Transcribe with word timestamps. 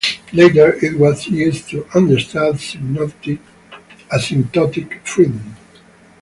Later 0.33 0.83
it 0.83 0.97
was 0.97 1.27
used 1.27 1.69
to 1.69 1.85
understand 1.93 2.55
asymptotic 4.11 5.05
freedom. 5.05 5.55